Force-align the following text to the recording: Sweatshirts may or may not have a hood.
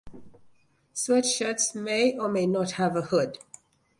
Sweatshirts 0.95 1.75
may 1.75 2.17
or 2.17 2.27
may 2.27 2.47
not 2.47 2.71
have 2.71 2.95
a 2.95 3.03
hood. 3.03 3.37